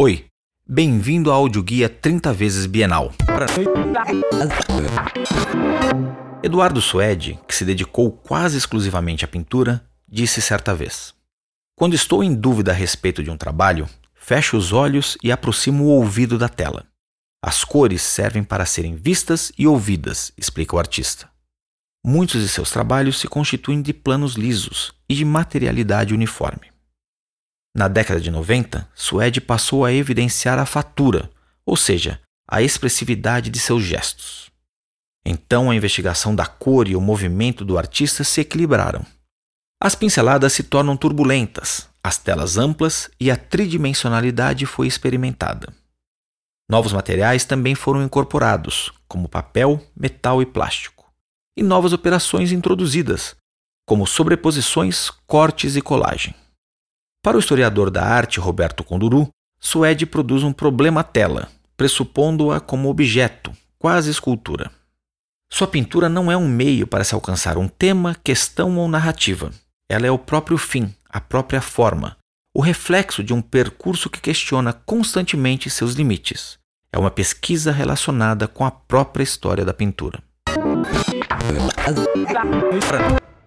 Oi, 0.00 0.26
bem-vindo 0.64 1.28
ao 1.28 1.40
audioguia 1.40 1.88
30 1.88 2.32
vezes 2.32 2.66
Bienal. 2.66 3.12
Eduardo 6.40 6.80
Suede, 6.80 7.36
que 7.48 7.52
se 7.52 7.64
dedicou 7.64 8.12
quase 8.12 8.56
exclusivamente 8.56 9.24
à 9.24 9.28
pintura, 9.28 9.84
disse 10.08 10.40
certa 10.40 10.72
vez: 10.72 11.12
Quando 11.74 11.94
estou 11.94 12.22
em 12.22 12.32
dúvida 12.32 12.70
a 12.70 12.74
respeito 12.74 13.24
de 13.24 13.30
um 13.32 13.36
trabalho, 13.36 13.88
fecho 14.14 14.56
os 14.56 14.72
olhos 14.72 15.18
e 15.20 15.32
aproximo 15.32 15.82
o 15.82 15.88
ouvido 15.88 16.38
da 16.38 16.48
tela. 16.48 16.86
As 17.44 17.64
cores 17.64 18.00
servem 18.00 18.44
para 18.44 18.64
serem 18.64 18.94
vistas 18.94 19.50
e 19.58 19.66
ouvidas, 19.66 20.30
explica 20.38 20.76
o 20.76 20.78
artista. 20.78 21.28
Muitos 22.06 22.40
de 22.40 22.48
seus 22.48 22.70
trabalhos 22.70 23.18
se 23.18 23.26
constituem 23.26 23.82
de 23.82 23.92
planos 23.92 24.34
lisos 24.34 24.92
e 25.08 25.14
de 25.16 25.24
materialidade 25.24 26.14
uniforme. 26.14 26.77
Na 27.74 27.88
década 27.88 28.20
de 28.20 28.30
90, 28.30 28.88
Suede 28.94 29.40
passou 29.40 29.84
a 29.84 29.92
evidenciar 29.92 30.58
a 30.58 30.66
fatura, 30.66 31.30
ou 31.64 31.76
seja, 31.76 32.20
a 32.48 32.62
expressividade 32.62 33.50
de 33.50 33.58
seus 33.58 33.82
gestos. 33.84 34.50
Então 35.24 35.70
a 35.70 35.76
investigação 35.76 36.34
da 36.34 36.46
cor 36.46 36.88
e 36.88 36.96
o 36.96 37.00
movimento 37.00 37.64
do 37.64 37.76
artista 37.76 38.24
se 38.24 38.40
equilibraram. 38.40 39.04
As 39.80 39.94
pinceladas 39.94 40.54
se 40.54 40.62
tornam 40.62 40.96
turbulentas, 40.96 41.88
as 42.02 42.16
telas 42.16 42.56
amplas 42.56 43.10
e 43.20 43.30
a 43.30 43.36
tridimensionalidade 43.36 44.64
foi 44.64 44.86
experimentada. 44.86 45.72
Novos 46.70 46.92
materiais 46.92 47.44
também 47.44 47.74
foram 47.74 48.02
incorporados, 48.02 48.92
como 49.06 49.28
papel, 49.28 49.80
metal 49.96 50.42
e 50.42 50.46
plástico, 50.46 51.12
e 51.56 51.62
novas 51.62 51.92
operações 51.92 52.50
introduzidas, 52.50 53.36
como 53.86 54.06
sobreposições, 54.06 55.10
cortes 55.26 55.76
e 55.76 55.82
colagem. 55.82 56.34
Para 57.22 57.36
o 57.36 57.40
historiador 57.40 57.90
da 57.90 58.04
arte 58.04 58.38
Roberto 58.38 58.84
Conduru, 58.84 59.28
Suede 59.60 60.06
produz 60.06 60.44
um 60.44 60.52
problema-tela, 60.52 61.48
pressupondo-a 61.76 62.60
como 62.60 62.88
objeto, 62.88 63.52
quase 63.78 64.10
escultura. 64.10 64.70
Sua 65.50 65.66
pintura 65.66 66.08
não 66.08 66.30
é 66.30 66.36
um 66.36 66.46
meio 66.46 66.86
para 66.86 67.02
se 67.02 67.14
alcançar 67.14 67.58
um 67.58 67.66
tema, 67.66 68.14
questão 68.22 68.76
ou 68.78 68.88
narrativa. 68.88 69.50
Ela 69.90 70.06
é 70.06 70.10
o 70.10 70.18
próprio 70.18 70.56
fim, 70.56 70.94
a 71.08 71.20
própria 71.20 71.60
forma, 71.60 72.16
o 72.54 72.60
reflexo 72.60 73.24
de 73.24 73.32
um 73.32 73.42
percurso 73.42 74.08
que 74.08 74.20
questiona 74.20 74.72
constantemente 74.72 75.68
seus 75.70 75.94
limites. 75.94 76.58
É 76.92 76.98
uma 76.98 77.10
pesquisa 77.10 77.72
relacionada 77.72 78.46
com 78.46 78.64
a 78.64 78.70
própria 78.70 79.24
história 79.24 79.64
da 79.64 79.74
pintura. 79.74 80.22